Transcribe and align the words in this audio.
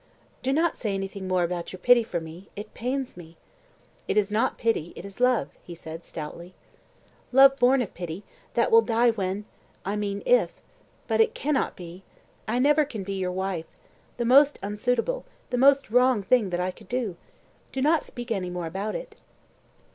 "Do 0.41 0.51
not 0.51 0.77
say 0.79 0.95
anything 0.95 1.27
more 1.27 1.43
about 1.43 1.71
your 1.71 1.77
pity 1.79 2.01
for 2.01 2.19
me; 2.19 2.49
it 2.55 2.73
pains 2.73 3.15
me." 3.15 3.37
"It 4.07 4.17
is 4.17 4.31
not 4.31 4.57
pity; 4.57 4.93
it 4.95 5.05
is 5.05 5.19
love," 5.19 5.49
said 5.75 5.99
he, 6.01 6.07
stoutly. 6.07 6.55
"Love 7.31 7.59
born 7.59 7.83
of 7.83 7.93
pity; 7.93 8.23
that 8.55 8.71
will 8.71 8.81
die 8.81 9.11
when 9.11 9.45
I 9.85 9.95
mean 9.95 10.23
if 10.25 10.53
but 11.07 11.21
it 11.21 11.35
cannot 11.35 11.75
be; 11.75 12.01
I 12.47 12.57
never 12.57 12.83
can 12.83 13.03
be 13.03 13.13
your 13.13 13.31
wife 13.31 13.77
the 14.17 14.25
most 14.25 14.57
unsuitable, 14.63 15.23
the 15.51 15.59
most 15.59 15.91
wrong 15.91 16.23
thing 16.23 16.49
that 16.49 16.59
I 16.59 16.71
could 16.71 16.89
do. 16.89 17.15
Do 17.71 17.79
not 17.83 18.03
speak 18.03 18.31
any 18.31 18.49
more 18.49 18.65
about 18.65 18.95
it." 18.95 19.17